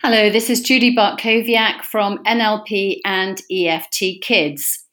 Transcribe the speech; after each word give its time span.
Hello, 0.00 0.30
this 0.30 0.48
is 0.48 0.60
Judy 0.60 0.94
Bartkowiak 0.94 1.82
from 1.82 2.22
NLP 2.22 3.00
and 3.04 3.42
EFT 3.50 4.22
Kids. 4.22 4.84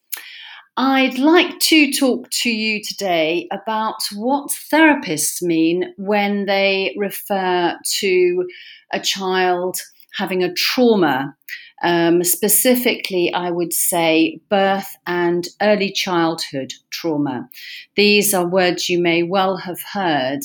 I'd 0.77 1.19
like 1.19 1.59
to 1.59 1.93
talk 1.93 2.27
to 2.41 2.49
you 2.49 2.81
today 2.83 3.47
about 3.51 4.01
what 4.15 4.49
therapists 4.49 5.43
mean 5.43 5.93
when 5.97 6.47
they 6.47 6.95
refer 6.97 7.77
to 7.99 8.49
a 8.93 8.99
child 8.99 9.77
having 10.17 10.43
a 10.43 10.51
trauma. 10.53 11.37
Um, 11.83 12.23
specifically, 12.23 13.31
I 13.31 13.51
would 13.51 13.73
say 13.73 14.39
birth 14.49 14.97
and 15.05 15.47
early 15.61 15.91
childhood 15.91 16.73
trauma. 16.89 17.47
These 17.95 18.33
are 18.33 18.47
words 18.47 18.89
you 18.89 18.97
may 18.97 19.21
well 19.21 19.57
have 19.57 19.81
heard. 19.93 20.39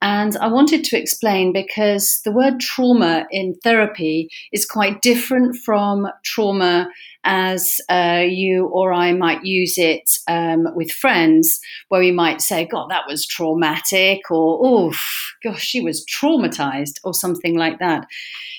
And 0.00 0.36
I 0.36 0.46
wanted 0.46 0.84
to 0.84 0.98
explain 0.98 1.52
because 1.52 2.20
the 2.24 2.30
word 2.30 2.60
trauma 2.60 3.26
in 3.32 3.56
therapy 3.64 4.28
is 4.52 4.64
quite 4.64 5.02
different 5.02 5.56
from 5.56 6.06
trauma 6.24 6.88
as 7.24 7.80
uh, 7.88 8.24
you 8.26 8.66
or 8.66 8.92
I 8.92 9.12
might 9.12 9.44
use 9.44 9.76
it 9.76 10.18
um, 10.28 10.68
with 10.74 10.92
friends, 10.92 11.58
where 11.88 12.00
we 12.00 12.12
might 12.12 12.40
say, 12.40 12.64
God, 12.64 12.90
that 12.90 13.08
was 13.08 13.26
traumatic, 13.26 14.30
or 14.30 14.60
oh, 14.62 14.94
gosh, 15.42 15.62
she 15.62 15.80
was 15.80 16.06
traumatized, 16.06 17.00
or 17.02 17.12
something 17.12 17.56
like 17.56 17.80
that. 17.80 18.06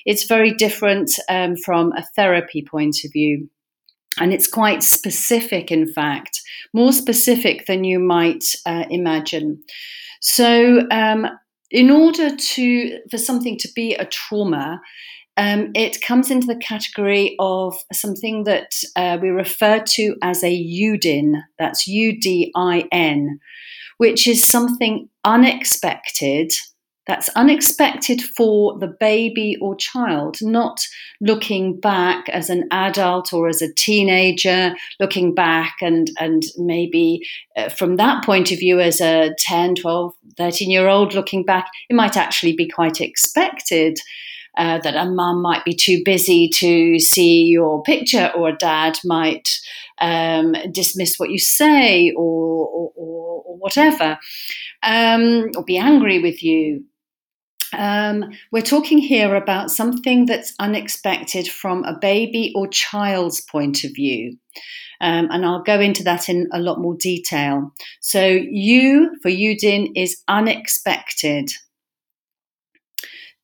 It's 0.06 0.26
very 0.26 0.54
different 0.54 1.12
um, 1.30 1.56
from 1.56 1.94
a 1.94 2.06
therapy 2.16 2.66
point 2.70 2.98
of 3.06 3.14
view. 3.14 3.50
And 4.20 4.34
it's 4.34 4.48
quite 4.48 4.84
specific, 4.84 5.72
in 5.72 5.88
fact, 5.88 6.42
more 6.74 6.92
specific 6.92 7.66
than 7.66 7.84
you 7.84 8.00
might 8.00 8.44
uh, 8.66 8.86
imagine. 8.90 9.64
So, 10.22 10.88
um, 10.92 11.26
in 11.72 11.90
order 11.90 12.36
to 12.36 13.00
for 13.10 13.18
something 13.18 13.58
to 13.60 13.70
be 13.76 13.96
a 13.96 14.06
trauma, 14.06 14.82
um, 15.38 15.72
it 15.74 16.02
comes 16.02 16.32
into 16.32 16.48
the 16.48 16.58
category 16.58 17.36
of 17.40 17.78
something 17.94 18.44
that 18.44 18.74
uh, 18.96 19.18
we 19.22 19.30
refer 19.30 19.80
to 19.80 20.16
as 20.22 20.44
a 20.44 20.52
UDIN. 20.52 21.42
That's 21.58 21.88
U 21.88 22.20
D 22.20 22.52
I 22.56 22.86
N, 22.92 23.40
which 23.98 24.28
is 24.28 24.44
something 24.44 25.08
unexpected 25.24 26.52
that's 27.10 27.30
unexpected 27.30 28.22
for 28.22 28.78
the 28.78 28.88
baby 29.00 29.58
or 29.60 29.76
child, 29.76 30.38
not 30.44 30.80
looking 31.20 31.80
back 31.80 32.30
as 32.30 32.52
an 32.52 32.68
adult 32.70 33.34
or 33.34 33.50
as 33.50 33.64
a 33.64 33.74
teenager, 33.74 34.76
looking 35.00 35.34
back 35.34 35.78
and, 35.82 36.12
and 36.20 36.44
maybe 36.58 37.28
uh, 37.58 37.68
from 37.68 37.96
that 37.96 38.24
point 38.24 38.52
of 38.52 38.60
view 38.60 38.80
as 38.80 39.02
a 39.02 39.34
10, 39.40 39.74
12, 39.74 40.14
13 40.38 40.70
year 40.70 40.88
old 40.88 41.16
looking 41.16 41.44
back, 41.44 41.72
it 41.90 41.96
might 41.96 42.16
actually 42.16 42.56
be 42.56 42.70
quite 42.70 43.02
expected. 43.02 43.98
Uh, 44.58 44.78
that 44.80 44.96
a 44.96 45.06
mum 45.06 45.42
might 45.42 45.64
be 45.64 45.74
too 45.74 46.02
busy 46.04 46.50
to 46.50 47.00
see 47.00 47.44
your 47.44 47.82
picture, 47.84 48.30
or 48.36 48.50
a 48.50 48.58
dad 48.58 48.98
might 49.06 49.48
um, 50.02 50.54
dismiss 50.72 51.18
what 51.18 51.30
you 51.30 51.40
say, 51.40 52.12
or, 52.18 52.68
or, 52.68 52.92
or, 52.96 53.58
whatever, 53.58 54.18
um, 54.84 55.50
or 55.56 55.64
be 55.64 55.78
angry 55.78 56.20
with 56.20 56.44
you. 56.44 56.84
Um, 57.74 58.32
we're 58.52 58.62
talking 58.62 58.98
here 58.98 59.36
about 59.36 59.72
something 59.72 60.26
that's 60.26 60.54
unexpected 60.60 61.48
from 61.48 61.84
a 61.84 61.98
baby 61.98 62.52
or 62.56 62.68
child's 62.68 63.42
point 63.42 63.84
of 63.84 63.92
view. 63.94 64.38
Um, 65.02 65.30
and 65.32 65.46
I'll 65.46 65.64
go 65.64 65.80
into 65.80 66.04
that 66.04 66.28
in 66.28 66.50
a 66.52 66.60
lot 66.60 66.80
more 66.80 66.96
detail. 66.96 67.74
So, 68.02 68.26
U 68.26 69.16
for 69.22 69.30
UDIN 69.30 69.92
is 69.96 70.22
unexpected. 70.28 71.52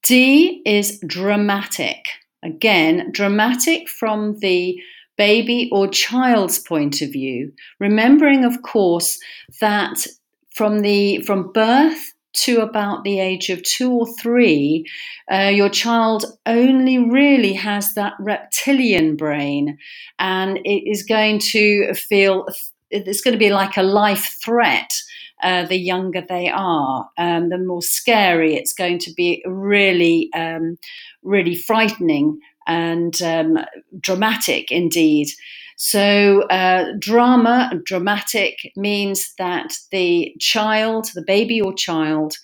D 0.04 0.62
is 0.66 1.00
dramatic. 1.08 2.06
Again, 2.44 3.12
dramatic 3.12 3.90
from 3.90 4.38
the 4.40 4.80
baby 5.18 5.70
or 5.72 5.88
child's 5.88 6.60
point 6.60 7.02
of 7.02 7.12
view. 7.12 7.54
Remembering, 7.80 8.44
of 8.44 8.62
course, 8.62 9.18
that 9.62 10.06
from 10.54 10.80
the 10.80 11.22
from 11.22 11.52
birth 11.54 12.15
to 12.36 12.62
about 12.62 13.04
the 13.04 13.20
age 13.20 13.50
of 13.50 13.64
two 13.64 13.92
or 13.92 14.08
three, 14.20 14.86
uh, 15.32 15.52
your 15.54 15.70
child 15.70 16.26
only 16.46 16.98
really 16.98 17.54
has 17.54 17.94
that 17.94 18.14
reptilian 18.20 19.16
brain 19.16 19.78
and 20.20 20.58
it 20.64 20.90
is 20.90 21.04
going 21.04 21.40
to 21.40 21.94
feel 21.94 22.46
it's 22.92 23.22
going 23.22 23.34
to 23.34 23.40
be 23.40 23.52
like 23.52 23.78
a 23.78 23.84
life 23.84 24.38
threat. 24.44 24.92
Uh, 25.44 25.66
the 25.66 25.78
younger 25.78 26.24
they 26.28 26.50
are, 26.50 27.10
um, 27.18 27.50
the 27.50 27.58
more 27.58 27.82
scary 27.82 28.56
it's 28.56 28.74
going 28.74 28.98
to 28.98 29.12
be. 29.14 29.44
Really, 29.46 30.30
um, 30.34 30.78
really 31.24 31.56
frightening 31.56 32.40
and 32.68 33.22
um, 33.22 33.58
dramatic 34.00 34.72
indeed. 34.72 35.28
So, 35.76 36.44
uh, 36.44 36.94
drama, 37.00 37.72
dramatic, 37.84 38.58
means 38.76 39.34
that 39.38 39.74
the 39.92 40.34
child, 40.40 41.10
the 41.14 41.24
baby 41.26 41.60
or 41.62 41.74
child, 41.74 42.36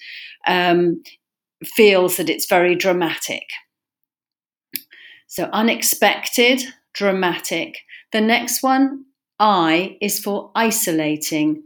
um, 0.47 1.01
feels 1.63 2.17
that 2.17 2.29
it's 2.29 2.47
very 2.47 2.75
dramatic. 2.75 3.43
So, 5.27 5.49
unexpected, 5.53 6.61
dramatic. 6.93 7.77
The 8.11 8.21
next 8.21 8.63
one, 8.63 9.05
I, 9.39 9.97
is 10.01 10.19
for 10.19 10.51
isolating 10.55 11.63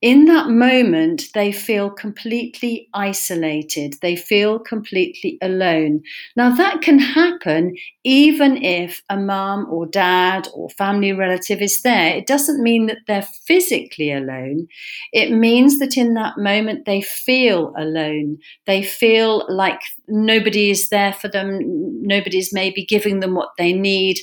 in 0.00 0.26
that 0.26 0.48
moment, 0.48 1.24
they 1.34 1.50
feel 1.50 1.90
completely 1.90 2.88
isolated. 2.94 3.94
They 4.00 4.14
feel 4.14 4.60
completely 4.60 5.38
alone. 5.42 6.02
Now, 6.36 6.54
that 6.54 6.82
can 6.82 7.00
happen 7.00 7.74
even 8.04 8.62
if 8.62 9.02
a 9.10 9.16
mum 9.16 9.66
or 9.68 9.86
dad 9.86 10.46
or 10.54 10.70
family 10.70 11.12
relative 11.12 11.60
is 11.60 11.82
there. 11.82 12.14
It 12.16 12.28
doesn't 12.28 12.62
mean 12.62 12.86
that 12.86 12.98
they're 13.08 13.26
physically 13.46 14.12
alone. 14.12 14.68
It 15.12 15.32
means 15.32 15.80
that 15.80 15.96
in 15.96 16.14
that 16.14 16.38
moment, 16.38 16.84
they 16.84 17.00
feel 17.00 17.74
alone. 17.76 18.38
They 18.66 18.84
feel 18.84 19.46
like 19.48 19.80
nobody 20.06 20.70
is 20.70 20.90
there 20.90 21.12
for 21.12 21.26
them, 21.26 21.58
nobody's 22.02 22.52
maybe 22.52 22.84
giving 22.84 23.18
them 23.18 23.34
what 23.34 23.50
they 23.58 23.72
need. 23.72 24.18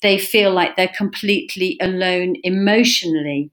They 0.00 0.16
feel 0.16 0.52
like 0.52 0.76
they're 0.76 0.88
completely 0.88 1.76
alone 1.82 2.36
emotionally. 2.44 3.50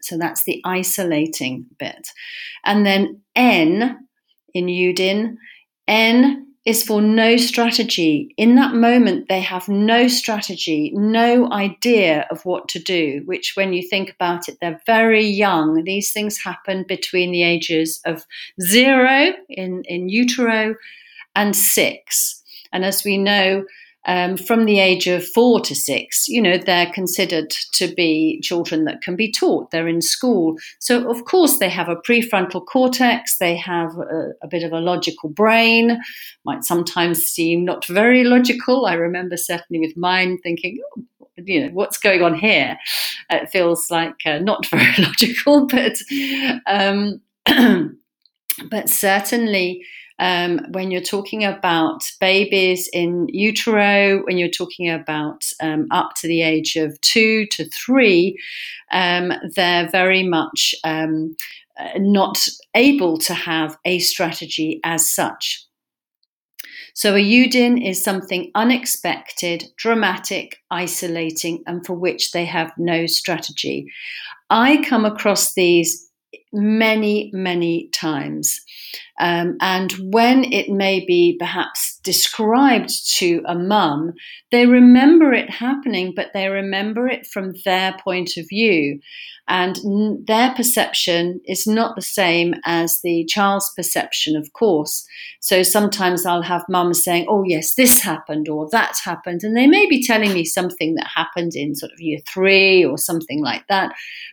So 0.00 0.16
that's 0.16 0.44
the 0.44 0.60
isolating 0.64 1.66
bit. 1.78 2.08
And 2.64 2.86
then 2.86 3.22
N 3.34 4.06
in 4.54 4.66
Udin, 4.66 5.36
N 5.86 6.46
is 6.64 6.82
for 6.82 7.00
no 7.00 7.38
strategy. 7.38 8.34
In 8.36 8.56
that 8.56 8.74
moment, 8.74 9.26
they 9.28 9.40
have 9.40 9.68
no 9.68 10.06
strategy, 10.06 10.92
no 10.94 11.50
idea 11.50 12.26
of 12.30 12.44
what 12.44 12.68
to 12.68 12.78
do, 12.78 13.22
which, 13.24 13.52
when 13.54 13.72
you 13.72 13.82
think 13.88 14.10
about 14.10 14.48
it, 14.48 14.58
they're 14.60 14.80
very 14.84 15.24
young. 15.24 15.82
These 15.84 16.12
things 16.12 16.38
happen 16.38 16.84
between 16.86 17.32
the 17.32 17.42
ages 17.42 18.00
of 18.04 18.26
zero 18.60 19.32
in, 19.48 19.82
in 19.86 20.10
utero 20.10 20.74
and 21.34 21.56
six. 21.56 22.42
And 22.70 22.84
as 22.84 23.02
we 23.02 23.16
know, 23.16 23.64
um, 24.06 24.36
from 24.36 24.64
the 24.64 24.78
age 24.78 25.06
of 25.06 25.26
four 25.26 25.60
to 25.60 25.74
six, 25.74 26.28
you 26.28 26.40
know, 26.40 26.56
they're 26.56 26.90
considered 26.92 27.50
to 27.72 27.92
be 27.94 28.40
children 28.42 28.84
that 28.84 29.02
can 29.02 29.16
be 29.16 29.30
taught. 29.30 29.70
They're 29.70 29.88
in 29.88 30.00
school. 30.00 30.56
So, 30.78 31.10
of 31.10 31.24
course, 31.24 31.58
they 31.58 31.68
have 31.68 31.88
a 31.88 31.96
prefrontal 31.96 32.64
cortex, 32.64 33.38
they 33.38 33.56
have 33.56 33.90
a, 33.98 34.32
a 34.42 34.48
bit 34.48 34.62
of 34.62 34.72
a 34.72 34.80
logical 34.80 35.28
brain, 35.28 36.00
might 36.44 36.64
sometimes 36.64 37.20
seem 37.20 37.64
not 37.64 37.86
very 37.86 38.24
logical. 38.24 38.86
I 38.86 38.94
remember 38.94 39.36
certainly 39.36 39.80
with 39.80 39.96
mine 39.96 40.38
thinking, 40.42 40.78
oh, 40.96 41.02
you 41.36 41.66
know, 41.66 41.72
what's 41.72 41.98
going 41.98 42.22
on 42.22 42.34
here? 42.34 42.78
It 43.30 43.50
feels 43.50 43.90
like 43.90 44.14
uh, 44.24 44.38
not 44.38 44.66
very 44.70 44.94
logical, 44.98 45.66
but. 45.66 45.96
Um, 46.66 47.20
but 48.70 48.88
certainly 48.88 49.84
um, 50.18 50.60
when 50.70 50.90
you're 50.90 51.00
talking 51.00 51.44
about 51.44 52.02
babies 52.20 52.88
in 52.92 53.28
utero, 53.28 54.22
when 54.24 54.38
you're 54.38 54.48
talking 54.48 54.90
about 54.90 55.44
um, 55.60 55.86
up 55.90 56.14
to 56.16 56.28
the 56.28 56.42
age 56.42 56.76
of 56.76 57.00
two 57.00 57.46
to 57.46 57.68
three, 57.70 58.38
um, 58.90 59.32
they're 59.54 59.88
very 59.88 60.22
much 60.22 60.74
um, 60.84 61.36
uh, 61.78 61.90
not 61.96 62.48
able 62.74 63.18
to 63.18 63.34
have 63.34 63.76
a 63.84 63.98
strategy 64.00 64.80
as 64.82 65.08
such. 65.08 65.64
So 66.94 67.14
a 67.14 67.22
UDIN 67.22 67.88
is 67.88 68.02
something 68.02 68.50
unexpected, 68.56 69.66
dramatic, 69.76 70.56
isolating, 70.72 71.62
and 71.64 71.86
for 71.86 71.94
which 71.94 72.32
they 72.32 72.44
have 72.44 72.72
no 72.76 73.06
strategy. 73.06 73.86
I 74.50 74.82
come 74.84 75.04
across 75.04 75.54
these 75.54 76.10
many, 76.52 77.30
many 77.32 77.88
times. 77.90 78.60
Um, 79.20 79.56
and 79.60 79.92
when 80.12 80.44
it 80.52 80.68
may 80.68 81.04
be 81.04 81.36
perhaps 81.38 81.98
described 82.04 82.90
to 83.18 83.42
a 83.46 83.54
mum, 83.54 84.12
they 84.50 84.66
remember 84.66 85.32
it 85.32 85.50
happening, 85.50 86.12
but 86.14 86.28
they 86.32 86.48
remember 86.48 87.08
it 87.08 87.26
from 87.26 87.52
their 87.64 87.96
point 88.02 88.36
of 88.36 88.46
view. 88.48 89.00
And 89.48 89.78
n- 89.78 90.24
their 90.26 90.54
perception 90.54 91.40
is 91.46 91.66
not 91.66 91.96
the 91.96 92.02
same 92.02 92.54
as 92.64 93.00
the 93.02 93.24
child's 93.24 93.72
perception, 93.74 94.36
of 94.36 94.52
course. 94.52 95.06
So 95.40 95.62
sometimes 95.62 96.26
I'll 96.26 96.42
have 96.42 96.64
mums 96.68 97.02
saying, 97.02 97.26
Oh, 97.28 97.44
yes, 97.46 97.74
this 97.74 98.00
happened 98.00 98.48
or 98.48 98.68
that 98.70 98.98
happened. 99.02 99.42
And 99.42 99.56
they 99.56 99.66
may 99.66 99.86
be 99.86 100.04
telling 100.04 100.34
me 100.34 100.44
something 100.44 100.94
that 100.96 101.08
happened 101.14 101.52
in 101.54 101.74
sort 101.74 101.92
of 101.92 102.00
year 102.00 102.18
three 102.28 102.84
or 102.84 102.98
something 102.98 103.42
like 103.42 103.66
that, 103.68 103.92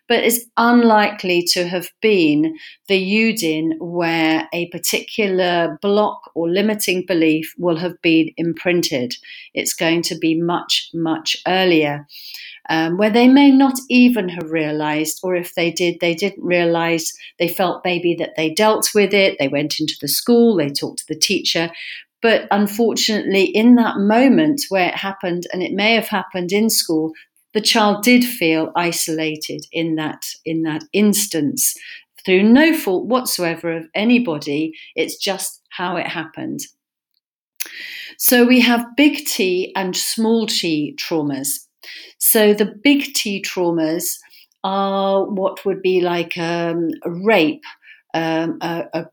but 0.09 0.23
it's 0.23 0.41
unlikely 0.57 1.43
to 1.53 1.65
have 1.67 1.87
been 2.01 2.55
the 2.89 3.01
UDIN 3.01 3.77
where 3.79 4.49
a 4.53 4.69
particular 4.75 5.79
block 5.81 6.31
or 6.35 6.49
limiting 6.49 7.05
belief 7.05 7.53
will 7.57 7.77
have 7.77 8.01
been 8.01 8.29
imprinted. 8.35 9.15
It's 9.53 9.73
going 9.73 10.01
to 10.03 10.17
be 10.17 10.35
much, 10.35 10.89
much 10.93 11.37
earlier 11.47 12.05
um, 12.69 12.97
where 12.97 13.09
they 13.09 13.29
may 13.29 13.51
not 13.51 13.79
even 13.89 14.27
have 14.27 14.51
realized, 14.51 15.21
or 15.23 15.33
if 15.35 15.55
they 15.55 15.71
did, 15.71 15.99
they 16.01 16.13
didn't 16.13 16.43
realize, 16.43 17.13
they 17.39 17.47
felt 17.47 17.85
maybe 17.85 18.15
that 18.15 18.33
they 18.35 18.53
dealt 18.53 18.89
with 18.93 19.13
it, 19.13 19.37
they 19.39 19.47
went 19.47 19.79
into 19.79 19.95
the 20.01 20.09
school, 20.09 20.57
they 20.57 20.69
talked 20.69 20.99
to 20.99 21.05
the 21.07 21.19
teacher. 21.19 21.71
But 22.21 22.47
unfortunately, 22.51 23.43
in 23.43 23.75
that 23.75 23.97
moment 23.97 24.63
where 24.67 24.89
it 24.89 24.95
happened, 24.95 25.47
and 25.53 25.63
it 25.63 25.71
may 25.71 25.93
have 25.93 26.07
happened 26.07 26.51
in 26.51 26.69
school, 26.69 27.13
the 27.53 27.61
child 27.61 28.03
did 28.03 28.25
feel 28.25 28.71
isolated 28.75 29.65
in 29.71 29.95
that 29.95 30.25
in 30.43 30.63
that 30.63 30.83
instance 30.91 31.73
through 32.25 32.43
no 32.43 32.73
fault 32.73 33.05
whatsoever 33.05 33.71
of 33.75 33.87
anybody. 33.93 34.73
It's 34.95 35.17
just 35.17 35.61
how 35.69 35.95
it 35.97 36.07
happened. 36.07 36.61
So 38.17 38.45
we 38.45 38.61
have 38.61 38.95
big 38.95 39.25
T 39.25 39.71
and 39.75 39.95
small 39.95 40.47
t 40.47 40.95
traumas. 40.97 41.65
So 42.17 42.53
the 42.53 42.65
big 42.65 43.13
T 43.13 43.41
traumas 43.41 44.17
are 44.63 45.25
what 45.25 45.63
would 45.65 45.81
be 45.81 46.01
like 46.01 46.37
um, 46.37 46.89
a 47.03 47.11
rape, 47.11 47.63
um, 48.13 48.57
a, 48.61 48.85
a, 48.93 49.05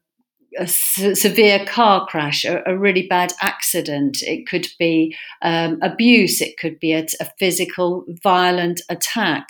a, 0.58 0.66
severe 0.66 1.64
car 1.66 2.06
crash, 2.06 2.44
a, 2.44 2.62
a, 2.66 2.76
really 2.76 3.06
bad 3.06 3.34
accident. 3.42 4.22
It 4.22 4.46
could 4.46 4.66
be 4.78 5.14
um, 5.42 5.78
abuse. 5.82 6.40
It 6.40 6.56
could 6.58 6.80
be 6.80 6.92
a, 6.92 7.06
physical, 7.38 8.04
violent 8.22 8.80
attack. 8.88 9.48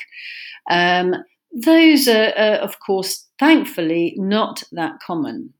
Those 1.53 2.09
are, 2.09 2.33
are, 2.37 2.57
of 2.57 2.81
course, 2.81 3.27
thankfully 3.39 4.15
not 4.17 4.63
that 4.73 5.01
common. 5.01 5.53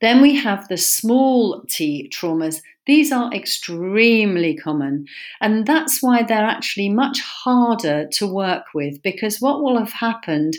Then 0.00 0.22
we 0.22 0.36
have 0.36 0.68
the 0.68 0.76
small 0.76 1.64
t 1.68 2.08
traumas. 2.14 2.60
These 2.88 3.12
are 3.12 3.30
extremely 3.34 4.56
common, 4.56 5.04
and 5.42 5.66
that's 5.66 6.02
why 6.02 6.22
they're 6.22 6.38
actually 6.38 6.88
much 6.88 7.20
harder 7.20 8.08
to 8.12 8.26
work 8.26 8.64
with 8.74 9.02
because 9.02 9.42
what 9.42 9.62
will 9.62 9.78
have 9.78 9.92
happened 9.92 10.54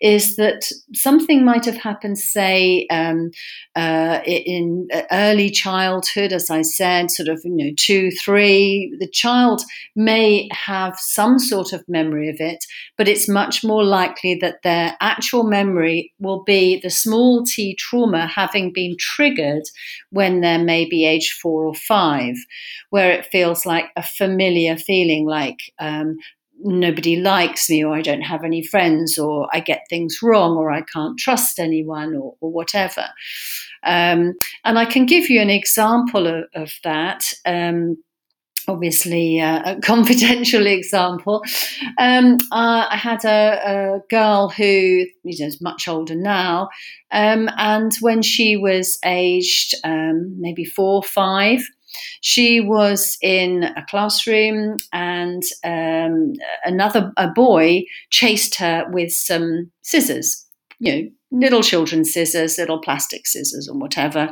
is 0.00 0.36
that 0.36 0.62
something 0.94 1.44
might 1.44 1.64
have 1.64 1.76
happened, 1.76 2.18
say, 2.18 2.86
um, 2.88 3.32
uh, 3.74 4.20
in 4.24 4.86
early 5.10 5.50
childhood, 5.50 6.32
as 6.32 6.50
I 6.50 6.62
said, 6.62 7.10
sort 7.10 7.28
of, 7.28 7.40
you 7.44 7.56
know, 7.56 7.72
two, 7.76 8.12
three. 8.12 8.96
The 9.00 9.08
child 9.08 9.62
may 9.96 10.48
have 10.52 10.96
some 10.98 11.40
sort 11.40 11.72
of 11.72 11.88
memory 11.88 12.28
of 12.28 12.36
it, 12.38 12.64
but 12.96 13.08
it's 13.08 13.28
much 13.28 13.64
more 13.64 13.82
likely 13.82 14.36
that 14.40 14.62
their 14.62 14.96
actual 15.00 15.42
memory 15.42 16.12
will 16.20 16.44
be 16.44 16.80
the 16.80 16.90
small 16.90 17.44
t 17.44 17.74
trauma 17.74 18.28
having 18.28 18.72
been 18.72 18.96
triggered 18.98 19.64
when 20.10 20.42
they're 20.42 20.62
maybe 20.62 21.06
age 21.06 21.36
four 21.42 21.64
or 21.64 21.71
five, 21.74 22.36
where 22.90 23.10
it 23.10 23.26
feels 23.26 23.66
like 23.66 23.86
a 23.96 24.02
familiar 24.02 24.76
feeling, 24.76 25.26
like 25.26 25.58
um, 25.78 26.16
nobody 26.64 27.16
likes 27.16 27.68
me, 27.68 27.84
or 27.84 27.94
I 27.94 28.02
don't 28.02 28.22
have 28.22 28.44
any 28.44 28.62
friends, 28.64 29.18
or 29.18 29.48
I 29.52 29.60
get 29.60 29.82
things 29.88 30.18
wrong, 30.22 30.56
or 30.56 30.70
I 30.70 30.82
can't 30.82 31.18
trust 31.18 31.58
anyone, 31.58 32.14
or, 32.14 32.34
or 32.40 32.50
whatever. 32.50 33.06
Um, 33.84 34.34
and 34.64 34.78
I 34.78 34.84
can 34.84 35.06
give 35.06 35.28
you 35.28 35.40
an 35.40 35.50
example 35.50 36.26
of, 36.26 36.44
of 36.54 36.72
that. 36.84 37.24
Um, 37.44 37.96
obviously 38.68 39.40
uh, 39.40 39.74
a 39.76 39.80
confidential 39.82 40.66
example. 40.66 41.42
Um, 41.98 42.38
uh, 42.50 42.86
I 42.90 42.96
had 42.96 43.24
a, 43.24 43.60
a, 43.64 44.00
girl 44.10 44.48
who 44.48 44.64
you 44.64 45.08
know, 45.24 45.46
is 45.46 45.60
much 45.60 45.88
older 45.88 46.14
now, 46.14 46.68
um, 47.10 47.48
and 47.56 47.92
when 48.00 48.22
she 48.22 48.56
was 48.56 48.98
aged 49.04 49.74
um, 49.84 50.36
maybe 50.38 50.64
four, 50.64 50.96
or 50.96 51.02
five, 51.02 51.60
she 52.20 52.60
was 52.60 53.16
in 53.22 53.64
a 53.64 53.84
classroom, 53.88 54.76
and 54.92 55.42
um, 55.64 56.32
another 56.64 57.12
a 57.16 57.28
boy 57.28 57.82
chased 58.10 58.56
her 58.56 58.86
with 58.90 59.12
some 59.12 59.70
scissors. 59.82 60.46
You 60.78 60.92
know, 60.92 61.08
little 61.32 61.62
children's 61.62 62.12
scissors, 62.12 62.58
little 62.58 62.78
plastic 62.78 63.26
scissors, 63.26 63.68
or 63.68 63.76
whatever. 63.76 64.30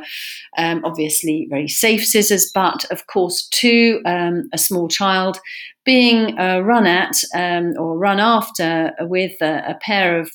Um, 0.57 0.81
obviously, 0.85 1.47
very 1.49 1.67
safe 1.67 2.05
scissors, 2.05 2.49
but 2.53 2.85
of 2.91 3.07
course, 3.07 3.47
to 3.49 4.01
um, 4.05 4.49
a 4.53 4.57
small 4.57 4.87
child, 4.87 5.39
being 5.83 6.37
uh, 6.39 6.59
run 6.59 6.85
at 6.85 7.17
um, 7.35 7.73
or 7.77 7.97
run 7.97 8.19
after 8.19 8.93
with 9.01 9.41
a, 9.41 9.71
a 9.71 9.77
pair 9.81 10.19
of 10.19 10.31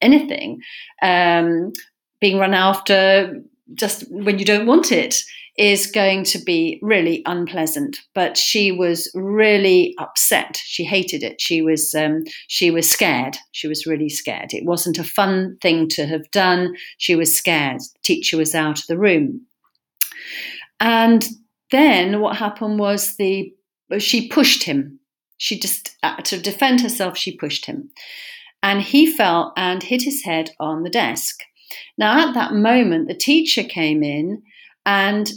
anything, 0.00 0.60
um, 1.02 1.72
being 2.20 2.38
run 2.38 2.54
after 2.54 3.40
just 3.74 4.10
when 4.10 4.38
you 4.38 4.44
don't 4.44 4.66
want 4.66 4.90
it 4.90 5.22
is 5.58 5.90
going 5.90 6.22
to 6.22 6.38
be 6.38 6.78
really 6.82 7.22
unpleasant. 7.26 7.98
But 8.14 8.36
she 8.38 8.70
was 8.70 9.10
really 9.14 9.94
upset. 9.98 10.60
She 10.64 10.84
hated 10.84 11.22
it. 11.22 11.40
She 11.40 11.60
was 11.60 11.94
um, 11.94 12.22
she 12.46 12.70
was 12.70 12.88
scared. 12.88 13.36
She 13.52 13.68
was 13.68 13.86
really 13.86 14.08
scared. 14.08 14.54
It 14.54 14.64
wasn't 14.64 14.98
a 14.98 15.04
fun 15.04 15.58
thing 15.60 15.88
to 15.90 16.06
have 16.06 16.30
done. 16.30 16.74
She 16.98 17.16
was 17.16 17.36
scared. 17.36 17.80
The 17.80 18.00
teacher 18.02 18.36
was 18.36 18.54
out 18.54 18.78
of 18.78 18.86
the 18.86 18.98
room, 18.98 19.42
and 20.80 21.26
then 21.70 22.20
what 22.20 22.36
happened 22.36 22.78
was 22.78 23.16
the 23.16 23.52
she 23.98 24.28
pushed 24.28 24.62
him. 24.62 25.00
She 25.38 25.58
just 25.58 25.96
uh, 26.02 26.16
to 26.22 26.38
defend 26.38 26.80
herself. 26.80 27.18
She 27.18 27.36
pushed 27.36 27.66
him, 27.66 27.90
and 28.62 28.80
he 28.80 29.12
fell 29.12 29.52
and 29.56 29.82
hit 29.82 30.02
his 30.02 30.22
head 30.24 30.50
on 30.60 30.84
the 30.84 30.90
desk. 30.90 31.40
Now, 31.98 32.28
at 32.28 32.34
that 32.34 32.54
moment, 32.54 33.08
the 33.08 33.14
teacher 33.14 33.62
came 33.62 34.02
in 34.02 34.42
and 34.86 35.30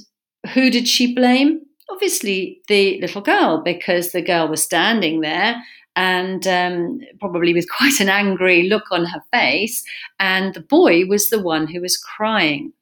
who 0.54 0.70
did 0.70 0.88
she 0.88 1.14
blame? 1.14 1.62
Obviously, 1.90 2.62
the 2.68 3.00
little 3.02 3.22
girl, 3.22 3.62
because 3.64 4.12
the 4.12 4.22
girl 4.22 4.48
was 4.48 4.64
standing 4.64 5.22
there 5.22 5.62
and 5.96 6.48
um, 6.48 7.00
probably 7.20 7.54
with 7.54 7.70
quite 7.78 8.00
an 8.00 8.10
angry 8.10 8.64
look 8.64 8.86
on 8.92 9.06
her 9.06 9.22
face, 9.32 9.84
and 10.20 10.54
the 10.54 10.62
boy 10.62 11.06
was 11.06 11.30
the 11.30 11.42
one 11.42 11.68
who 11.68 11.82
was 11.82 11.98
crying. 11.98 12.74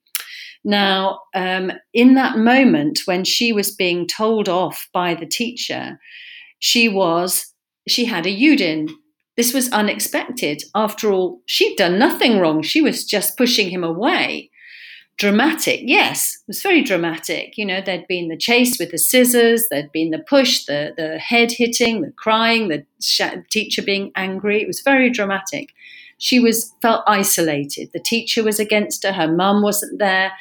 Now, 0.63 1.21
um, 1.33 1.71
in 1.93 2.15
that 2.15 2.37
moment 2.37 3.01
when 3.05 3.23
she 3.23 3.53
was 3.53 3.71
being 3.71 4.05
told 4.05 4.49
off 4.49 4.89
by 4.93 5.15
the 5.15 5.25
teacher, 5.25 5.99
she 6.59 6.89
was 6.89 7.53
she 7.87 8.05
had 8.05 8.25
a 8.25 8.35
UDIN. 8.35 8.89
This 9.37 9.53
was 9.53 9.71
unexpected. 9.71 10.61
After 10.75 11.11
all, 11.11 11.41
she'd 11.45 11.77
done 11.77 11.97
nothing 11.97 12.39
wrong. 12.39 12.61
She 12.61 12.81
was 12.81 13.05
just 13.05 13.37
pushing 13.37 13.69
him 13.69 13.85
away 13.85 14.51
dramatic. 15.19 15.81
Yes, 15.83 16.37
it 16.37 16.47
was 16.47 16.61
very 16.61 16.81
dramatic. 16.81 17.57
You 17.57 17.65
know, 17.65 17.81
there'd 17.85 18.07
been 18.07 18.29
the 18.29 18.37
chase 18.37 18.79
with 18.79 18.89
the 18.91 18.97
scissors, 18.97 19.65
there'd 19.69 19.91
been 19.91 20.09
the 20.09 20.19
push, 20.19 20.65
the 20.65 20.93
the 20.97 21.19
head 21.19 21.51
hitting, 21.51 22.01
the 22.01 22.11
crying, 22.13 22.69
the 22.69 22.85
sh- 23.01 23.21
teacher 23.51 23.83
being 23.83 24.11
angry. 24.15 24.61
It 24.61 24.67
was 24.67 24.79
very 24.81 25.11
dramatic. 25.11 25.73
She 26.17 26.39
was 26.39 26.73
felt 26.81 27.03
isolated. 27.05 27.91
The 27.93 27.99
teacher 27.99 28.43
was 28.43 28.59
against 28.59 29.03
her. 29.03 29.11
Her 29.11 29.31
mum 29.31 29.61
wasn't 29.61 29.99
there. 29.99 30.31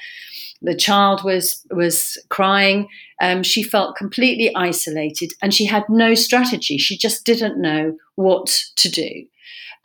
The 0.62 0.76
child 0.76 1.24
was 1.24 1.66
was 1.70 2.16
crying. 2.30 2.88
Um, 3.20 3.42
she 3.42 3.62
felt 3.64 3.96
completely 3.96 4.54
isolated, 4.54 5.32
and 5.42 5.52
she 5.52 5.66
had 5.66 5.84
no 5.88 6.14
strategy. 6.14 6.78
She 6.78 6.96
just 6.96 7.26
didn't 7.26 7.60
know 7.60 7.96
what 8.14 8.46
to 8.76 8.88
do. 8.88 9.26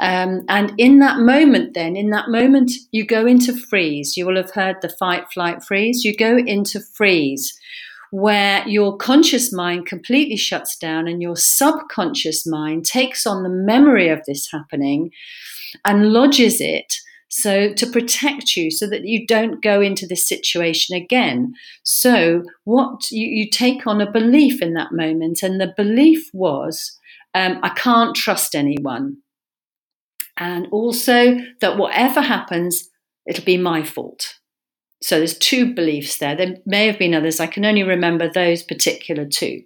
Um, 0.04 0.42
and 0.50 0.74
in 0.78 1.00
that 1.00 1.20
moment, 1.20 1.76
then, 1.76 1.96
in 1.96 2.10
that 2.10 2.28
moment, 2.28 2.74
you 2.92 3.06
go 3.06 3.26
into 3.26 3.56
freeze. 3.56 4.18
You 4.18 4.26
will 4.26 4.36
have 4.36 4.52
heard 4.52 4.76
the 4.82 4.90
fight, 4.90 5.32
flight, 5.34 5.64
freeze. 5.64 6.04
You 6.04 6.14
go 6.14 6.38
into 6.38 6.82
freeze 6.82 7.58
where 8.12 8.68
your 8.68 8.96
conscious 8.98 9.52
mind 9.52 9.88
completely 9.88 10.36
shuts 10.38 10.78
down 10.78 11.08
and 11.08 11.20
your 11.20 11.38
subconscious 11.38 12.46
mind 12.46 12.86
takes 12.86 13.26
on 13.26 13.42
the 13.42 13.50
memory 13.50 14.10
of 14.10 14.22
this 14.28 14.48
happening 14.52 15.10
and 15.84 16.12
lodges 16.12 16.62
it 16.62 16.94
so 17.30 17.74
to 17.74 17.88
protect 17.88 18.56
you 18.56 18.70
so 18.70 18.88
that 18.88 19.06
you 19.06 19.26
don't 19.26 19.64
go 19.64 19.82
into 19.82 20.06
this 20.06 20.28
situation 20.28 20.96
again 20.96 21.56
so 21.82 22.44
what 22.66 23.10
you, 23.10 23.26
you 23.26 23.50
take 23.50 23.88
on 23.88 24.00
a 24.00 24.12
belief 24.12 24.62
in 24.62 24.76
that 24.76 24.92
moment 24.92 25.42
and 25.42 25.60
the 25.60 25.74
belief 25.76 26.30
was 26.34 27.00
um, 27.34 27.58
i 27.64 27.70
can't 27.70 28.16
trust 28.16 28.54
anyone 28.54 29.18
and 30.38 30.68
also 30.72 31.38
that 31.62 31.78
whatever 31.78 32.22
happens, 32.22 32.90
it'll 33.26 33.46
be 33.46 33.58
my 33.58 33.84
fault. 33.84 34.40
So 35.02 35.18
there's 35.18 35.38
two 35.38 35.74
beliefs 35.74 36.18
there. 36.18 36.36
There 36.36 36.56
may 36.66 36.88
have 36.88 36.98
been 36.98 37.14
others. 37.14 37.40
I 37.40 37.48
can 37.48 37.66
only 37.66 37.84
remember 37.84 38.30
those 38.30 38.64
particular 38.64 39.26
two. 39.26 39.64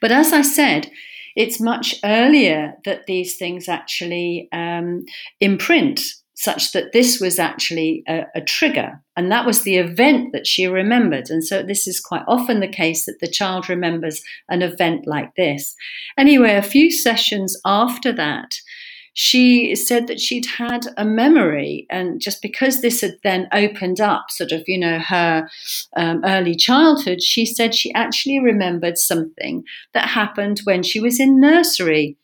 But 0.00 0.12
as 0.12 0.32
I 0.32 0.42
said, 0.42 0.90
it's 1.36 1.60
much 1.60 1.96
earlier 2.04 2.74
that 2.84 3.06
these 3.06 3.36
things 3.36 3.68
actually 3.68 4.48
um, 4.52 5.04
imprint, 5.40 6.00
such 6.34 6.72
that 6.72 6.92
this 6.92 7.20
was 7.20 7.38
actually 7.38 8.04
a, 8.08 8.22
a, 8.36 8.40
trigger. 8.40 9.00
And 9.16 9.32
that 9.32 9.46
was 9.46 9.62
the 9.62 9.76
event 9.76 10.32
that 10.32 10.46
she 10.46 10.66
remembered. 10.66 11.30
And 11.30 11.44
so 11.44 11.62
this 11.62 11.86
is 11.86 12.00
quite 12.00 12.24
often 12.28 12.60
the 12.60 12.68
case 12.68 13.06
that 13.06 13.18
the 13.20 13.30
child 13.30 13.68
remembers 13.68 14.22
an 14.48 14.62
event 14.62 15.06
like 15.06 15.34
this. 15.36 15.74
Anyway, 16.16 16.54
a 16.54 16.62
few 16.62 16.90
sessions 16.90 17.56
after 17.64 18.12
that, 18.12 18.54
she 19.14 19.74
said 19.76 20.08
that 20.08 20.20
she'd 20.20 20.46
had 20.46 20.86
a 20.96 21.04
memory, 21.04 21.86
and 21.88 22.20
just 22.20 22.42
because 22.42 22.80
this 22.80 23.00
had 23.00 23.14
then 23.22 23.48
opened 23.52 24.00
up 24.00 24.26
sort 24.28 24.50
of, 24.50 24.64
you 24.66 24.78
know, 24.78 24.98
her 24.98 25.48
um, 25.96 26.20
early 26.24 26.56
childhood, 26.56 27.22
she 27.22 27.46
said 27.46 27.74
she 27.74 27.94
actually 27.94 28.40
remembered 28.40 28.98
something 28.98 29.62
that 29.92 30.08
happened 30.08 30.60
when 30.64 30.82
she 30.82 31.00
was 31.00 31.20
in 31.20 31.40
nursery. 31.40 32.16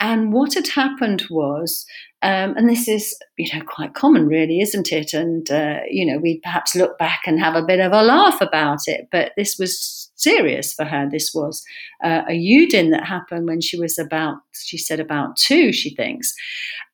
And 0.00 0.32
what 0.32 0.54
had 0.54 0.68
happened 0.68 1.24
was 1.30 1.86
um, 2.22 2.56
and 2.56 2.68
this 2.68 2.88
is, 2.88 3.16
you 3.36 3.48
know, 3.54 3.64
quite 3.64 3.94
common, 3.94 4.26
really, 4.26 4.60
isn't 4.60 4.90
it? 4.92 5.12
And 5.12 5.50
uh, 5.50 5.80
you 5.88 6.04
know, 6.04 6.18
we 6.18 6.40
perhaps 6.40 6.74
look 6.74 6.98
back 6.98 7.22
and 7.26 7.38
have 7.38 7.54
a 7.54 7.64
bit 7.64 7.80
of 7.80 7.92
a 7.92 8.02
laugh 8.02 8.40
about 8.40 8.80
it, 8.86 9.08
but 9.12 9.32
this 9.36 9.58
was 9.58 10.10
serious 10.16 10.72
for 10.74 10.84
her. 10.84 11.08
This 11.08 11.32
was 11.32 11.62
uh, 12.02 12.22
a 12.28 12.32
UDIN 12.32 12.90
that 12.90 13.04
happened 13.04 13.46
when 13.46 13.60
she 13.60 13.78
was 13.78 13.98
about, 13.98 14.38
she 14.52 14.76
said, 14.76 14.98
about 14.98 15.36
two, 15.36 15.72
she 15.72 15.94
thinks. 15.94 16.34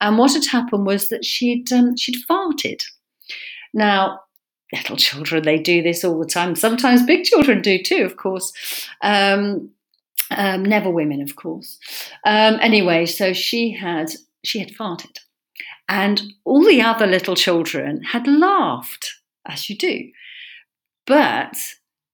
And 0.00 0.18
what 0.18 0.34
had 0.34 0.44
happened 0.46 0.86
was 0.86 1.08
that 1.08 1.24
she'd 1.24 1.72
um, 1.72 1.96
she'd 1.96 2.26
farted. 2.28 2.82
Now, 3.72 4.20
little 4.72 4.96
children, 4.96 5.44
they 5.44 5.58
do 5.58 5.82
this 5.82 6.04
all 6.04 6.18
the 6.18 6.26
time. 6.26 6.54
Sometimes 6.54 7.02
big 7.02 7.24
children 7.24 7.62
do 7.62 7.82
too, 7.82 8.04
of 8.04 8.18
course. 8.18 8.52
Um, 9.02 9.70
um, 10.30 10.64
never 10.64 10.90
women, 10.90 11.20
of 11.20 11.36
course. 11.36 11.78
Um, 12.24 12.58
anyway, 12.60 13.06
so 13.06 13.32
she 13.32 13.72
had 13.72 14.10
she 14.44 14.60
had 14.60 14.70
farted. 14.70 15.18
And 15.88 16.22
all 16.44 16.64
the 16.64 16.82
other 16.82 17.06
little 17.06 17.36
children 17.36 18.02
had 18.02 18.26
laughed, 18.26 19.12
as 19.46 19.68
you 19.68 19.76
do. 19.76 20.10
But 21.06 21.56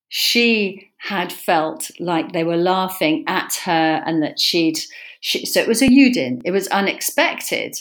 she 0.09 0.91
had 0.99 1.33
felt 1.33 1.91
like 2.01 2.33
they 2.33 2.45
were 2.45 2.57
laughing 2.57 3.25
at 3.27 3.55
her 3.65 4.03
and 4.05 4.23
that 4.23 4.41
she'd, 4.41 4.79
she, 5.21 5.47
so 5.47 5.61
it 5.61 5.69
was 5.69 5.83
a 5.83 5.89
UDIN. 5.89 6.41
It 6.45 6.51
was 6.51 6.67
unexpected. 6.69 7.77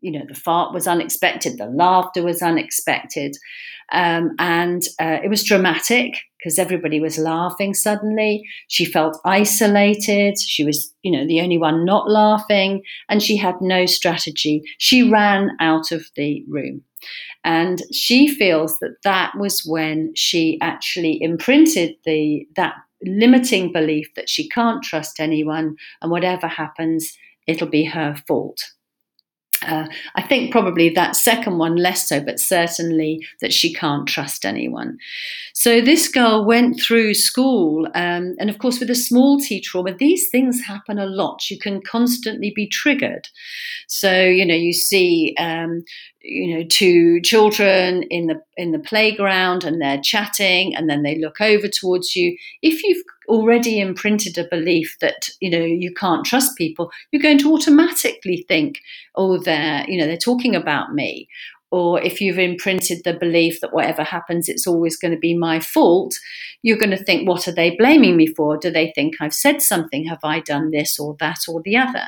You 0.00 0.12
know, 0.12 0.24
the 0.26 0.34
fart 0.34 0.72
was 0.72 0.86
unexpected, 0.86 1.58
the 1.58 1.66
laughter 1.66 2.22
was 2.22 2.42
unexpected. 2.42 3.36
Um, 3.92 4.30
and 4.38 4.82
uh, 5.00 5.18
it 5.22 5.28
was 5.28 5.44
dramatic 5.44 6.14
because 6.42 6.58
everybody 6.58 7.00
was 7.00 7.18
laughing 7.18 7.74
suddenly. 7.74 8.42
She 8.68 8.84
felt 8.84 9.20
isolated. 9.24 10.38
She 10.38 10.64
was, 10.64 10.92
you 11.02 11.12
know, 11.12 11.26
the 11.26 11.40
only 11.40 11.58
one 11.58 11.84
not 11.84 12.10
laughing, 12.10 12.82
and 13.08 13.22
she 13.22 13.36
had 13.36 13.54
no 13.60 13.86
strategy. 13.86 14.62
She 14.78 15.08
ran 15.08 15.50
out 15.60 15.92
of 15.92 16.06
the 16.16 16.44
room. 16.48 16.82
And 17.44 17.82
she 17.92 18.28
feels 18.28 18.78
that 18.78 18.96
that 19.02 19.32
was 19.36 19.62
when 19.66 20.12
she 20.14 20.58
actually 20.60 21.18
imprinted 21.20 21.94
the 22.04 22.46
that 22.56 22.74
limiting 23.04 23.72
belief 23.72 24.08
that 24.14 24.28
she 24.28 24.48
can't 24.48 24.82
trust 24.82 25.18
anyone 25.18 25.74
and 26.00 26.10
whatever 26.10 26.46
happens, 26.46 27.16
it'll 27.48 27.68
be 27.68 27.84
her 27.84 28.14
fault. 28.28 28.62
Uh, 29.66 29.86
I 30.14 30.22
think 30.22 30.50
probably 30.50 30.88
that 30.90 31.16
second 31.16 31.58
one 31.58 31.76
less 31.76 32.08
so, 32.08 32.20
but 32.20 32.40
certainly 32.40 33.26
that 33.40 33.52
she 33.52 33.72
can't 33.72 34.06
trust 34.06 34.44
anyone. 34.44 34.98
So 35.54 35.80
this 35.80 36.08
girl 36.08 36.44
went 36.44 36.80
through 36.80 37.14
school, 37.14 37.86
um, 37.94 38.34
and 38.38 38.48
of 38.48 38.58
course, 38.58 38.80
with 38.80 38.90
a 38.90 38.94
small 38.94 39.38
T 39.38 39.60
trauma, 39.60 39.94
these 39.94 40.28
things 40.30 40.62
happen 40.62 40.98
a 40.98 41.06
lot. 41.06 41.50
You 41.50 41.58
can 41.58 41.82
constantly 41.82 42.52
be 42.54 42.66
triggered. 42.66 43.28
So 43.86 44.22
you 44.22 44.46
know, 44.46 44.54
you 44.54 44.72
see, 44.72 45.34
um, 45.38 45.84
you 46.22 46.56
know, 46.56 46.64
two 46.68 47.20
children 47.20 48.04
in 48.04 48.26
the 48.26 48.40
in 48.56 48.72
the 48.72 48.78
playground, 48.78 49.64
and 49.64 49.80
they're 49.80 50.00
chatting, 50.00 50.74
and 50.74 50.88
then 50.88 51.02
they 51.02 51.18
look 51.18 51.40
over 51.40 51.68
towards 51.68 52.16
you. 52.16 52.36
If 52.62 52.82
you've 52.82 53.04
already 53.32 53.80
imprinted 53.80 54.36
a 54.38 54.46
belief 54.48 54.96
that 55.00 55.30
you 55.40 55.50
know 55.50 55.64
you 55.64 55.92
can't 55.94 56.24
trust 56.24 56.56
people, 56.56 56.90
you're 57.10 57.22
going 57.22 57.38
to 57.38 57.52
automatically 57.52 58.44
think, 58.46 58.80
"Oh, 59.16 59.38
they're 59.38 59.84
you 59.88 59.98
know 59.98 60.06
they're 60.06 60.16
talking 60.16 60.54
about 60.54 60.94
me." 60.94 61.28
Or 61.72 62.02
if 62.02 62.20
you've 62.20 62.38
imprinted 62.38 62.98
the 63.02 63.14
belief 63.14 63.62
that 63.62 63.72
whatever 63.72 64.04
happens, 64.04 64.46
it's 64.46 64.66
always 64.66 64.98
going 64.98 65.14
to 65.14 65.18
be 65.18 65.34
my 65.34 65.58
fault, 65.58 66.14
you're 66.60 66.76
going 66.76 66.90
to 66.90 67.02
think, 67.02 67.26
what 67.26 67.48
are 67.48 67.54
they 67.54 67.74
blaming 67.76 68.14
me 68.14 68.26
for? 68.26 68.58
Do 68.58 68.70
they 68.70 68.92
think 68.94 69.14
I've 69.20 69.32
said 69.32 69.62
something? 69.62 70.04
Have 70.04 70.22
I 70.22 70.40
done 70.40 70.70
this 70.70 70.98
or 70.98 71.16
that 71.18 71.38
or 71.48 71.62
the 71.62 71.78
other? 71.78 72.04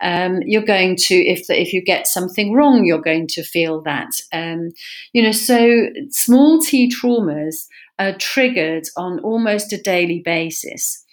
Um, 0.00 0.40
you're 0.46 0.64
going 0.64 0.96
to 0.96 1.14
if 1.14 1.48
if 1.48 1.72
you 1.72 1.82
get 1.82 2.06
something 2.06 2.52
wrong 2.52 2.84
you're 2.84 3.00
going 3.00 3.26
to 3.28 3.42
feel 3.42 3.80
that 3.84 4.10
um, 4.30 4.68
you 5.14 5.22
know 5.22 5.32
so 5.32 5.86
small 6.10 6.60
t 6.60 6.90
traumas 6.90 7.66
are 7.98 8.16
triggered 8.16 8.84
on 8.96 9.20
almost 9.20 9.72
a 9.72 9.80
daily 9.80 10.20
basis. 10.24 11.04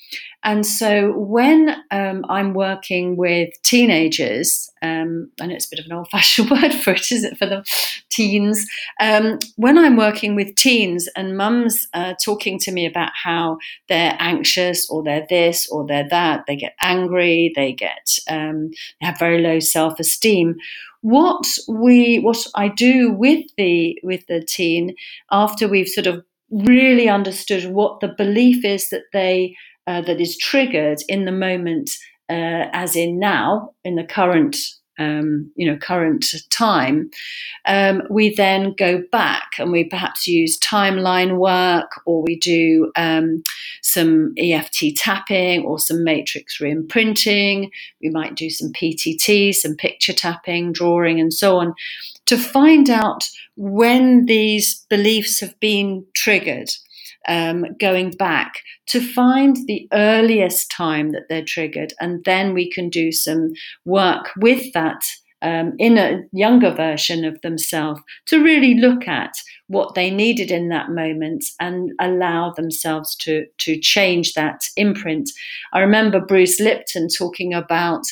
And 0.43 0.65
so 0.65 1.13
when 1.13 1.73
um, 1.89 2.25
I'm 2.27 2.53
working 2.53 3.15
with 3.15 3.49
teenagers, 3.63 4.69
um, 4.81 5.31
I 5.39 5.45
know 5.45 5.55
it's 5.55 5.65
a 5.65 5.69
bit 5.69 5.79
of 5.79 5.85
an 5.85 5.93
old 5.93 6.09
fashioned 6.09 6.49
word 6.51 6.73
for 6.73 6.91
it, 6.91 7.11
is 7.11 7.23
it, 7.23 7.37
for 7.37 7.45
the 7.45 7.65
teens? 8.09 8.67
Um, 8.99 9.39
when 9.55 9.77
I'm 9.77 9.95
working 9.95 10.35
with 10.35 10.55
teens 10.55 11.07
and 11.15 11.37
mums 11.37 11.87
uh, 11.93 12.15
talking 12.23 12.59
to 12.59 12.71
me 12.71 12.85
about 12.85 13.11
how 13.15 13.57
they're 13.87 14.17
anxious 14.19 14.89
or 14.89 15.01
they're 15.01 15.25
this 15.29 15.67
or 15.71 15.87
they're 15.87 16.09
that, 16.09 16.43
they 16.45 16.57
get 16.57 16.75
angry, 16.81 17.53
they 17.55 17.71
get, 17.71 18.09
um, 18.29 18.71
they 18.99 19.07
have 19.07 19.19
very 19.19 19.41
low 19.41 19.59
self 19.59 19.99
esteem 19.99 20.55
what 21.01 21.45
we 21.67 22.17
what 22.19 22.47
I 22.55 22.69
do 22.69 23.11
with 23.11 23.45
the 23.57 23.99
with 24.03 24.25
the 24.27 24.41
teen 24.41 24.95
after 25.29 25.67
we've 25.67 25.89
sort 25.89 26.07
of 26.07 26.23
really 26.53 27.10
understood 27.10 27.72
what 27.72 28.00
the 28.00 28.13
belief 28.17 28.63
is 28.63 28.89
that 28.89 29.03
they 29.12 29.55
uh, 29.88 30.01
that 30.01 30.22
is 30.22 30.38
triggered 30.38 31.00
in 31.10 31.25
the 31.25 31.31
moment, 31.31 31.89
uh, 32.29 32.72
as 32.72 32.95
in 32.95 33.19
now, 33.19 33.74
in 33.83 33.95
the 33.95 34.03
current 34.03 34.55
um, 35.00 35.51
you 35.55 35.69
know 35.69 35.77
current 35.77 36.24
time, 36.51 37.10
um, 37.65 38.03
we 38.10 38.33
then 38.33 38.75
go 38.77 39.01
back 39.12 39.53
and 39.57 39.72
we 39.72 39.83
perhaps 39.83 40.27
use 40.27 40.60
timeline 40.60 41.38
work, 41.38 41.89
or 42.05 42.22
we 42.22 42.38
do 42.38 42.91
um, 42.95 43.41
some 43.81 44.33
EFT 44.38 44.95
tapping 44.95 45.63
or 45.63 45.79
some 45.79 46.03
matrix 46.03 46.60
reimprinting. 46.62 47.69
We 48.01 48.10
might 48.10 48.36
do 48.36 48.50
some 48.50 48.72
PTT, 48.72 49.53
some 49.53 49.75
picture 49.75 50.13
tapping, 50.13 50.72
drawing, 50.72 51.19
and 51.19 51.33
so 51.33 51.57
on 51.57 51.74
to 52.25 52.38
find 52.38 52.89
out 52.89 53.24
when 53.56 54.25
these 54.25 54.86
beliefs 54.89 55.39
have 55.39 55.60
been 55.60 56.06
triggered, 56.15 56.70
um, 57.27 57.65
going 57.80 58.12
back 58.12 58.53
to 58.88 59.01
find 59.01 59.58
the 59.68 59.88
earliest 59.94 60.72
time 60.72 61.12
that 61.12 61.24
they're 61.30 61.46
triggered, 61.46 61.94
and 62.00 62.24
then 62.25 62.53
we 62.53 62.70
can 62.70 62.89
do 62.89 63.12
some 63.12 63.53
work 63.86 64.32
with 64.38 64.74
that 64.74 65.01
um, 65.43 65.73
in 65.77 65.97
a 65.97 66.21
younger 66.31 66.71
version 66.71 67.25
of 67.25 67.39
themselves 67.41 68.01
to 68.27 68.43
really 68.43 68.75
look 68.75 69.07
at 69.07 69.33
what 69.67 69.95
they 69.95 70.09
needed 70.09 70.51
in 70.51 70.69
that 70.69 70.89
moment 70.89 71.45
and 71.59 71.91
allow 72.00 72.51
themselves 72.51 73.15
to 73.17 73.45
to 73.59 73.79
change 73.79 74.33
that 74.33 74.62
imprint. 74.77 75.29
I 75.73 75.79
remember 75.79 76.19
Bruce 76.19 76.59
Lipton 76.59 77.07
talking 77.09 77.53
about 77.53 78.03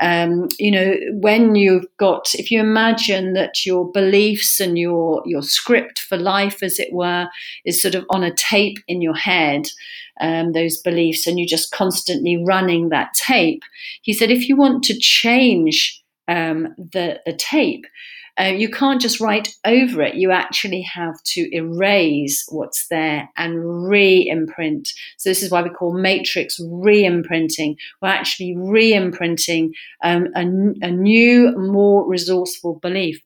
um, 0.00 0.48
you 0.58 0.70
know 0.70 0.96
when 1.12 1.54
you've 1.54 1.86
got 1.98 2.34
if 2.34 2.50
you 2.50 2.60
imagine 2.60 3.34
that 3.34 3.64
your 3.64 3.90
beliefs 3.92 4.58
and 4.58 4.78
your 4.78 5.22
your 5.24 5.42
script 5.42 6.00
for 6.00 6.16
life 6.16 6.62
as 6.62 6.78
it 6.78 6.92
were 6.92 7.28
is 7.64 7.80
sort 7.80 7.94
of 7.94 8.04
on 8.10 8.24
a 8.24 8.34
tape 8.34 8.78
in 8.88 9.00
your 9.00 9.14
head 9.14 9.66
um, 10.20 10.52
those 10.52 10.78
beliefs 10.78 11.26
and 11.26 11.38
you're 11.38 11.46
just 11.46 11.72
constantly 11.72 12.42
running 12.42 12.88
that 12.88 13.12
tape 13.14 13.62
he 14.00 14.12
said 14.12 14.30
if 14.30 14.48
you 14.48 14.56
want 14.56 14.82
to 14.84 14.98
change 14.98 16.01
um, 16.28 16.74
the 16.76 17.20
the 17.26 17.34
tape. 17.34 17.84
Uh, 18.40 18.44
you 18.44 18.70
can't 18.70 19.02
just 19.02 19.20
write 19.20 19.48
over 19.66 20.00
it. 20.00 20.14
You 20.14 20.30
actually 20.30 20.80
have 20.82 21.22
to 21.26 21.54
erase 21.54 22.46
what's 22.48 22.88
there 22.88 23.28
and 23.36 23.86
re-imprint. 23.86 24.88
So 25.18 25.28
this 25.28 25.42
is 25.42 25.50
why 25.50 25.60
we 25.60 25.68
call 25.68 25.92
matrix 25.92 26.58
re-imprinting. 26.58 27.76
We're 28.00 28.08
actually 28.08 28.56
re-imprinting 28.56 29.74
um, 30.02 30.28
a, 30.34 30.40
a 30.40 30.90
new, 30.90 31.52
more 31.58 32.08
resourceful 32.08 32.78
belief. 32.80 33.20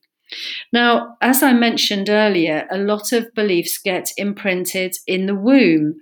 Now, 0.73 1.15
as 1.21 1.41
I 1.41 1.53
mentioned 1.53 2.09
earlier, 2.09 2.67
a 2.69 2.77
lot 2.77 3.13
of 3.13 3.33
beliefs 3.33 3.77
get 3.77 4.11
imprinted 4.17 4.97
in 5.07 5.25
the 5.25 5.35
womb. 5.35 6.01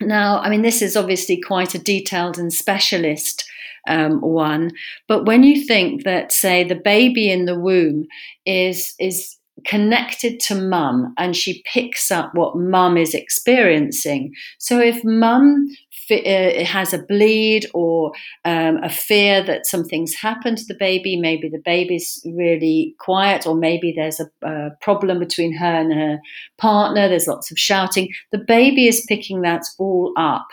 Now, 0.00 0.38
I 0.40 0.48
mean, 0.48 0.62
this 0.62 0.80
is 0.80 0.96
obviously 0.96 1.40
quite 1.40 1.74
a 1.74 1.78
detailed 1.78 2.38
and 2.38 2.52
specialist 2.52 3.44
um, 3.88 4.20
one. 4.20 4.70
But 5.08 5.26
when 5.26 5.42
you 5.42 5.64
think 5.66 6.04
that, 6.04 6.32
say, 6.32 6.64
the 6.64 6.74
baby 6.74 7.30
in 7.30 7.44
the 7.44 7.58
womb 7.58 8.06
is 8.46 8.94
is 8.98 9.36
connected 9.66 10.40
to 10.40 10.54
mum 10.54 11.12
and 11.18 11.36
she 11.36 11.62
picks 11.70 12.10
up 12.10 12.30
what 12.34 12.56
mum 12.56 12.96
is 12.96 13.14
experiencing. 13.14 14.32
So 14.58 14.80
if 14.80 15.04
mum 15.04 15.68
uh, 16.10 16.64
has 16.64 16.92
a 16.92 16.98
bleed 16.98 17.66
or 17.74 18.12
um, 18.44 18.78
a 18.82 18.90
fear 18.90 19.42
that 19.42 19.66
something's 19.66 20.14
happened 20.14 20.58
to 20.58 20.66
the 20.66 20.78
baby, 20.78 21.16
maybe 21.16 21.48
the 21.48 21.62
baby's 21.64 22.24
really 22.34 22.94
quiet, 22.98 23.46
or 23.46 23.54
maybe 23.54 23.92
there's 23.94 24.20
a, 24.20 24.30
a 24.42 24.70
problem 24.80 25.18
between 25.18 25.52
her 25.52 25.80
and 25.80 25.92
her 25.92 26.18
partner, 26.58 27.08
there's 27.08 27.26
lots 27.26 27.50
of 27.50 27.58
shouting, 27.58 28.08
the 28.32 28.38
baby 28.38 28.88
is 28.88 29.04
picking 29.08 29.42
that 29.42 29.62
all 29.78 30.12
up. 30.16 30.46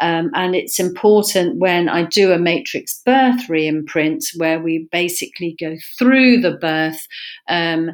Um, 0.00 0.30
and 0.34 0.56
it's 0.56 0.80
important 0.80 1.60
when 1.60 1.88
I 1.88 2.04
do 2.04 2.32
a 2.32 2.38
matrix 2.38 2.94
birth 2.94 3.48
re 3.48 3.66
imprint 3.66 4.24
where 4.36 4.60
we 4.60 4.88
basically 4.90 5.56
go 5.58 5.76
through 5.96 6.40
the 6.40 6.52
birth, 6.52 7.06
um, 7.48 7.92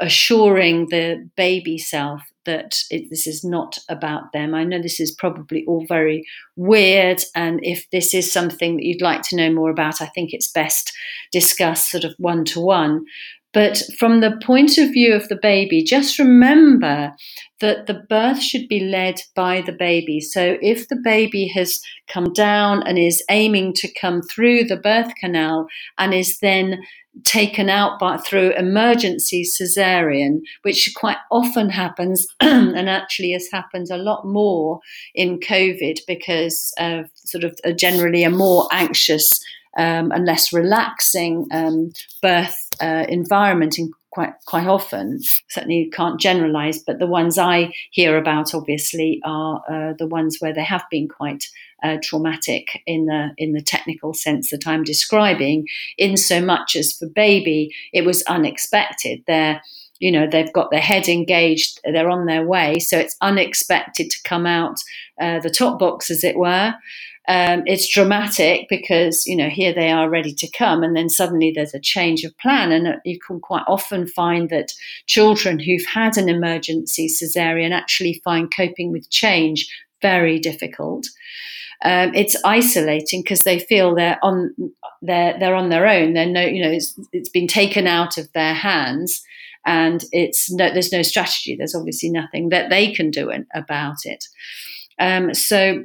assuring 0.00 0.88
the 0.90 1.28
baby 1.36 1.76
self 1.76 2.22
that 2.50 2.82
it, 2.90 3.08
this 3.10 3.26
is 3.26 3.44
not 3.44 3.78
about 3.88 4.32
them. 4.32 4.54
I 4.54 4.64
know 4.64 4.82
this 4.82 5.00
is 5.00 5.12
probably 5.12 5.64
all 5.66 5.86
very 5.86 6.24
weird, 6.56 7.22
and 7.34 7.60
if 7.62 7.88
this 7.90 8.12
is 8.12 8.32
something 8.32 8.76
that 8.76 8.84
you'd 8.84 9.02
like 9.02 9.22
to 9.28 9.36
know 9.36 9.52
more 9.52 9.70
about, 9.70 10.00
I 10.00 10.06
think 10.06 10.30
it's 10.32 10.50
best 10.50 10.92
discussed 11.32 11.90
sort 11.90 12.04
of 12.04 12.14
one 12.18 12.44
to 12.46 12.60
one. 12.60 13.04
But 13.52 13.82
from 13.98 14.20
the 14.20 14.38
point 14.44 14.78
of 14.78 14.92
view 14.92 15.12
of 15.14 15.28
the 15.28 15.38
baby, 15.40 15.82
just 15.82 16.18
remember 16.18 17.12
that 17.60 17.86
the 17.86 18.02
birth 18.08 18.40
should 18.40 18.68
be 18.68 18.80
led 18.80 19.20
by 19.34 19.60
the 19.60 19.72
baby. 19.72 20.20
So 20.20 20.56
if 20.62 20.88
the 20.88 21.00
baby 21.02 21.48
has 21.54 21.80
come 22.08 22.32
down 22.32 22.82
and 22.86 22.98
is 22.98 23.24
aiming 23.28 23.74
to 23.74 23.92
come 24.00 24.22
through 24.22 24.64
the 24.64 24.76
birth 24.76 25.12
canal 25.20 25.66
and 25.98 26.14
is 26.14 26.38
then 26.38 26.78
taken 27.24 27.68
out 27.68 27.98
by, 27.98 28.18
through 28.18 28.52
emergency 28.52 29.44
cesarean, 29.44 30.40
which 30.62 30.88
quite 30.94 31.18
often 31.30 31.70
happens 31.70 32.26
and 32.40 32.88
actually 32.88 33.32
has 33.32 33.48
happened 33.52 33.88
a 33.90 33.96
lot 33.96 34.24
more 34.24 34.78
in 35.14 35.40
COVID 35.40 35.98
because 36.06 36.72
of 36.78 37.10
sort 37.16 37.42
of 37.42 37.58
a 37.64 37.72
generally 37.72 38.22
a 38.22 38.30
more 38.30 38.68
anxious 38.70 39.40
um, 39.76 40.12
and 40.12 40.24
less 40.24 40.52
relaxing 40.52 41.46
um, 41.52 41.90
birth 42.22 42.69
uh, 42.80 43.06
environment 43.08 43.78
in 43.78 43.92
quite 44.10 44.32
quite 44.46 44.66
often. 44.66 45.20
Certainly, 45.48 45.90
can't 45.92 46.20
generalise, 46.20 46.82
but 46.82 46.98
the 46.98 47.06
ones 47.06 47.38
I 47.38 47.72
hear 47.90 48.16
about, 48.16 48.54
obviously, 48.54 49.20
are 49.24 49.62
uh, 49.70 49.92
the 49.98 50.06
ones 50.06 50.38
where 50.40 50.52
they 50.52 50.64
have 50.64 50.84
been 50.90 51.08
quite 51.08 51.44
uh, 51.82 51.96
traumatic 52.02 52.82
in 52.86 53.06
the 53.06 53.30
in 53.38 53.52
the 53.52 53.62
technical 53.62 54.14
sense 54.14 54.50
that 54.50 54.66
I'm 54.66 54.84
describing. 54.84 55.66
In 55.96 56.16
so 56.16 56.40
much 56.40 56.76
as 56.76 56.92
for 56.92 57.08
baby, 57.08 57.70
it 57.92 58.04
was 58.04 58.22
unexpected. 58.22 59.22
They're 59.26 59.62
you 60.00 60.10
know 60.10 60.26
they've 60.26 60.52
got 60.52 60.70
their 60.70 60.80
head 60.80 61.08
engaged 61.08 61.78
they're 61.84 62.08
on 62.08 62.24
their 62.24 62.44
way 62.44 62.78
so 62.78 62.98
it's 62.98 63.16
unexpected 63.20 64.10
to 64.10 64.16
come 64.24 64.46
out 64.46 64.78
uh, 65.20 65.38
the 65.40 65.50
top 65.50 65.78
box 65.78 66.10
as 66.10 66.24
it 66.24 66.36
were 66.36 66.74
um, 67.30 67.62
it's 67.64 67.88
dramatic 67.88 68.66
because 68.68 69.24
you 69.24 69.36
know 69.36 69.48
here 69.48 69.72
they 69.72 69.88
are 69.88 70.10
ready 70.10 70.34
to 70.34 70.50
come 70.50 70.82
and 70.82 70.96
then 70.96 71.08
suddenly 71.08 71.52
there's 71.54 71.74
a 71.74 71.80
change 71.80 72.24
of 72.24 72.36
plan 72.38 72.72
and 72.72 72.88
uh, 72.88 72.96
you 73.04 73.20
can 73.20 73.38
quite 73.38 73.62
often 73.68 74.08
find 74.08 74.50
that 74.50 74.72
children 75.06 75.60
who've 75.60 75.86
had 75.86 76.18
an 76.18 76.28
emergency 76.28 77.08
cesarean 77.08 77.70
actually 77.70 78.20
find 78.24 78.52
coping 78.54 78.90
with 78.90 79.08
change 79.10 79.72
very 80.02 80.40
difficult. 80.40 81.06
Um, 81.84 82.12
it's 82.16 82.36
isolating 82.44 83.22
because 83.22 83.44
they 83.44 83.60
feel 83.60 83.94
they're 83.94 84.18
on 84.24 84.52
they're 85.00 85.38
they're 85.38 85.54
on 85.54 85.68
their 85.68 85.86
own. 85.86 86.14
They're 86.14 86.26
no 86.26 86.42
you 86.42 86.60
know 86.60 86.70
it's, 86.70 86.98
it's 87.12 87.30
been 87.30 87.46
taken 87.46 87.86
out 87.86 88.18
of 88.18 88.32
their 88.32 88.54
hands 88.54 89.22
and 89.64 90.04
it's 90.10 90.50
no, 90.50 90.72
there's 90.72 90.92
no 90.92 91.02
strategy. 91.02 91.54
There's 91.54 91.76
obviously 91.76 92.10
nothing 92.10 92.48
that 92.48 92.70
they 92.70 92.92
can 92.92 93.12
do 93.12 93.30
about 93.54 93.98
it. 94.04 94.24
Um, 94.98 95.32
so 95.32 95.84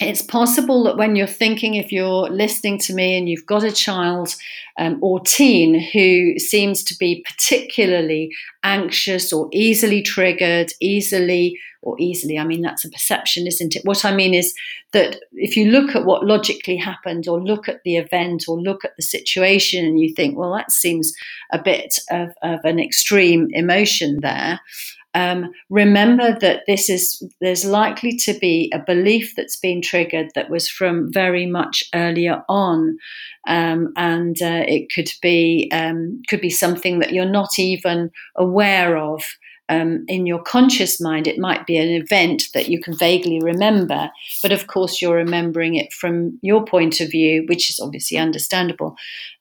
it's 0.00 0.22
possible 0.22 0.84
that 0.84 0.96
when 0.96 1.14
you're 1.14 1.26
thinking, 1.26 1.74
if 1.74 1.92
you're 1.92 2.28
listening 2.28 2.78
to 2.80 2.94
me 2.94 3.16
and 3.16 3.28
you've 3.28 3.46
got 3.46 3.62
a 3.62 3.72
child 3.72 4.34
um, 4.78 4.98
or 5.00 5.20
teen 5.20 5.80
who 5.92 6.38
seems 6.38 6.82
to 6.84 6.96
be 6.98 7.24
particularly 7.24 8.30
anxious 8.64 9.32
or 9.32 9.48
easily 9.52 10.02
triggered, 10.02 10.72
easily, 10.80 11.58
or 11.82 11.94
easily, 12.00 12.38
I 12.38 12.44
mean, 12.44 12.62
that's 12.62 12.84
a 12.84 12.90
perception, 12.90 13.46
isn't 13.46 13.76
it? 13.76 13.84
What 13.84 14.04
I 14.04 14.14
mean 14.14 14.34
is 14.34 14.52
that 14.92 15.20
if 15.32 15.56
you 15.56 15.70
look 15.70 15.94
at 15.94 16.04
what 16.04 16.24
logically 16.24 16.76
happened, 16.76 17.28
or 17.28 17.40
look 17.40 17.68
at 17.68 17.82
the 17.84 17.96
event, 17.96 18.44
or 18.48 18.60
look 18.60 18.84
at 18.84 18.96
the 18.96 19.02
situation, 19.02 19.84
and 19.84 20.00
you 20.00 20.12
think, 20.14 20.36
well, 20.36 20.54
that 20.54 20.72
seems 20.72 21.12
a 21.52 21.62
bit 21.62 21.94
of, 22.10 22.30
of 22.42 22.60
an 22.64 22.80
extreme 22.80 23.48
emotion 23.52 24.18
there, 24.22 24.60
um, 25.14 25.52
remember 25.70 26.36
that 26.40 26.62
this 26.66 26.90
is 26.90 27.22
there's 27.40 27.64
likely 27.64 28.16
to 28.16 28.34
be 28.34 28.70
a 28.74 28.80
belief 28.80 29.34
that's 29.36 29.56
been 29.56 29.80
triggered 29.80 30.32
that 30.34 30.50
was 30.50 30.68
from 30.68 31.12
very 31.12 31.46
much 31.46 31.84
earlier 31.94 32.42
on, 32.48 32.98
um, 33.46 33.92
and 33.96 34.42
uh, 34.42 34.64
it 34.66 34.92
could 34.92 35.10
be 35.22 35.70
um, 35.72 36.20
could 36.28 36.40
be 36.40 36.50
something 36.50 36.98
that 36.98 37.12
you're 37.12 37.24
not 37.24 37.58
even 37.58 38.10
aware 38.36 38.96
of. 38.98 39.22
Um, 39.70 40.04
in 40.08 40.26
your 40.26 40.42
conscious 40.42 41.00
mind, 41.00 41.26
it 41.26 41.38
might 41.38 41.66
be 41.66 41.78
an 41.78 41.88
event 41.88 42.48
that 42.52 42.68
you 42.68 42.78
can 42.78 42.94
vaguely 42.98 43.40
remember, 43.40 44.10
but 44.42 44.52
of 44.52 44.66
course, 44.66 45.00
you're 45.00 45.16
remembering 45.16 45.76
it 45.76 45.90
from 45.90 46.38
your 46.42 46.66
point 46.66 47.00
of 47.00 47.10
view, 47.10 47.46
which 47.48 47.70
is 47.70 47.80
obviously 47.80 48.18
understandable, 48.18 48.94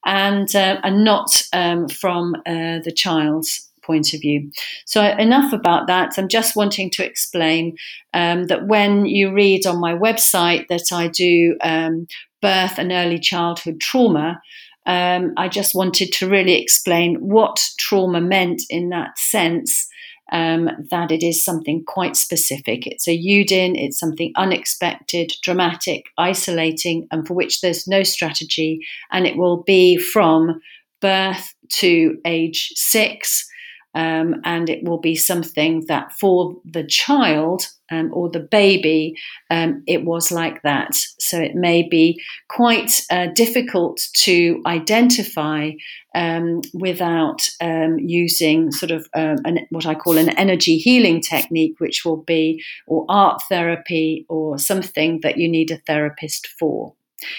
and 0.05 0.55
uh, 0.55 0.79
and 0.83 1.03
not 1.03 1.41
um, 1.51 1.89
from 1.89 2.35
uh, 2.45 2.79
the 2.85 2.93
child's 2.95 3.69
point 3.83 4.13
of 4.13 4.21
view. 4.21 4.51
So, 4.85 5.03
enough 5.03 5.53
about 5.53 5.87
that. 5.87 6.13
I'm 6.17 6.27
just 6.27 6.55
wanting 6.55 6.89
to 6.91 7.05
explain 7.05 7.77
um, 8.13 8.47
that 8.47 8.67
when 8.67 9.05
you 9.05 9.31
read 9.33 9.65
on 9.65 9.79
my 9.79 9.93
website 9.93 10.67
that 10.69 10.91
I 10.91 11.07
do 11.07 11.57
um, 11.61 12.07
birth 12.41 12.77
and 12.77 12.91
early 12.91 13.19
childhood 13.19 13.79
trauma, 13.79 14.41
um, 14.85 15.33
I 15.37 15.47
just 15.47 15.75
wanted 15.75 16.11
to 16.13 16.29
really 16.29 16.61
explain 16.61 17.15
what 17.15 17.69
trauma 17.77 18.21
meant 18.21 18.63
in 18.69 18.89
that 18.89 19.17
sense. 19.17 19.87
Um, 20.31 20.69
that 20.89 21.11
it 21.11 21.21
is 21.21 21.45
something 21.45 21.83
quite 21.85 22.15
specific. 22.15 22.87
It's 22.87 23.07
a 23.07 23.15
UDIN, 23.15 23.73
it's 23.75 23.99
something 23.99 24.31
unexpected, 24.35 25.33
dramatic, 25.43 26.05
isolating, 26.17 27.07
and 27.11 27.27
for 27.27 27.35
which 27.35 27.61
there's 27.61 27.87
no 27.87 28.01
strategy. 28.01 28.79
And 29.11 29.27
it 29.27 29.37
will 29.37 29.61
be 29.63 29.97
from 29.97 30.59
birth 31.01 31.53
to 31.69 32.17
age 32.25 32.71
six 32.75 33.47
um, 33.95 34.41
and 34.43 34.69
it 34.69 34.83
will 34.83 34.99
be 34.99 35.15
something 35.15 35.85
that 35.87 36.13
for 36.13 36.55
the 36.65 36.83
child 36.83 37.67
um, 37.91 38.09
or 38.13 38.29
the 38.29 38.39
baby, 38.39 39.15
um, 39.51 39.83
it 39.87 40.03
was 40.03 40.31
like 40.31 40.61
that. 40.63 40.95
So 41.19 41.39
it 41.39 41.55
may 41.55 41.87
be 41.87 42.21
quite 42.49 43.01
uh, 43.11 43.27
difficult 43.35 44.01
to 44.23 44.61
identify 44.65 45.71
um, 46.15 46.61
without 46.73 47.47
um, 47.61 47.97
using 47.99 48.71
sort 48.71 48.91
of 48.91 49.07
um, 49.13 49.37
an, 49.45 49.59
what 49.69 49.85
I 49.85 49.95
call 49.95 50.17
an 50.17 50.29
energy 50.29 50.77
healing 50.77 51.21
technique, 51.21 51.79
which 51.79 52.03
will 52.05 52.23
be 52.23 52.63
or 52.87 53.05
art 53.09 53.41
therapy 53.49 54.25
or 54.29 54.57
something 54.57 55.19
that 55.21 55.37
you 55.37 55.49
need 55.49 55.71
a 55.71 55.77
therapist 55.77 56.47
for. 56.59 56.93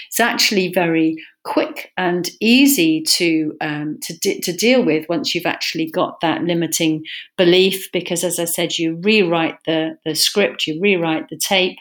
It's 0.07 0.19
actually 0.19 0.71
very 0.71 1.15
quick 1.43 1.91
and 1.95 2.29
easy 2.41 3.01
to 3.01 3.53
um, 3.61 3.99
to, 4.01 4.41
to 4.41 4.51
deal 4.51 4.83
with 4.83 5.07
once 5.07 5.33
you've 5.33 5.45
actually 5.45 5.89
got 5.89 6.19
that 6.21 6.43
limiting 6.43 7.03
belief. 7.37 7.89
Because 7.93 8.23
as 8.23 8.39
I 8.39 8.45
said, 8.45 8.77
you 8.77 8.99
rewrite 9.03 9.57
the 9.65 9.97
the 10.05 10.15
script, 10.15 10.67
you 10.67 10.79
rewrite 10.81 11.29
the 11.29 11.37
tape, 11.37 11.77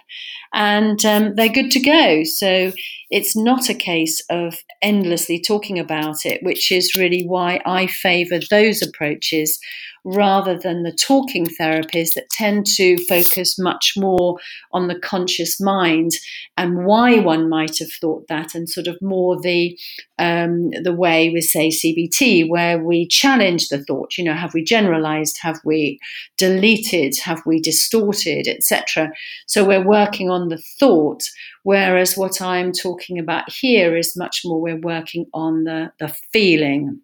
and 0.53 1.05
um, 1.05 1.35
they're 1.35 1.49
good 1.49 1.71
to 1.73 1.81
go. 1.81 2.25
So 2.25 2.73
it's 3.11 3.37
not 3.37 3.69
a 3.69 3.75
case 3.75 4.23
of 4.31 4.57
endlessly 4.83 5.41
talking 5.41 5.79
about 5.79 6.25
it, 6.25 6.43
which 6.43 6.71
is 6.71 6.97
really 6.97 7.25
why 7.27 7.61
I 7.65 7.87
favour 7.87 8.39
those 8.51 8.83
approaches 8.83 9.59
rather 10.05 10.59
than 10.59 10.83
the 10.83 10.93
talking 10.93 11.47
therapies 11.47 12.11
that 12.15 12.29
tend 12.31 12.67
to 12.67 12.97
focus 13.07 13.59
much 13.59 13.95
more 13.97 14.39
on 14.73 14.87
the 14.87 14.99
conscious 14.99 15.59
mind 15.61 16.13
and 16.59 16.85
why 16.85 17.19
one 17.19 17.49
might 17.49 17.79
have 17.79 17.93
thought 17.93 18.29
that, 18.29 18.55
and 18.55 18.69
sort 18.69 18.87
of 18.87 19.01
more 19.01 19.41
the 19.41 19.79
um, 20.19 20.71
the 20.83 20.93
way 20.93 21.31
we 21.31 21.41
say 21.41 21.69
CBT, 21.69 22.49
where 22.49 22.79
we 22.79 23.09
challenge 23.09 23.69
the 23.69 23.83
thought. 23.83 24.17
You 24.17 24.25
know, 24.25 24.35
have 24.35 24.55
we 24.55 24.63
generalized? 24.63 25.39
Have 25.41 25.59
we 25.65 25.99
deleted? 26.37 27.17
Have 27.25 27.43
we 27.47 27.59
distorted, 27.61 28.47
etc. 28.47 29.11
So 29.47 29.65
we're 29.65 29.87
working 29.87 30.31
on 30.31 30.49
the 30.49 30.63
thought. 30.79 31.23
Whereas 31.65 32.17
what 32.17 32.43
I'm 32.43 32.73
talking 32.73 33.19
about 33.19 33.51
here 33.51 33.97
is 33.97 34.17
much 34.17 34.43
more 34.45 34.61
we're 34.61 34.77
working 34.77 35.27
on 35.33 35.65
the, 35.65 35.93
the 35.99 36.15
feeling. 36.31 37.01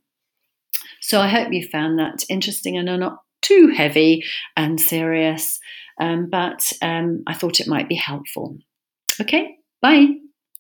So 1.01 1.21
I 1.21 1.29
hope 1.29 1.53
you 1.53 1.67
found 1.69 1.99
that 1.99 2.25
interesting 2.29 2.77
and 2.77 2.89
are 2.89 2.99
not 2.99 3.19
too 3.43 3.73
heavy 3.75 4.25
and 4.57 4.81
serious, 4.81 5.59
um, 6.01 6.29
but 6.31 6.73
um, 6.83 7.23
I 7.27 7.35
thought 7.35 7.61
it 7.61 7.69
might 7.69 7.89
be 7.89 7.97
helpful. 7.97 8.57
Okay, 9.21 9.57
bye. 9.83 10.09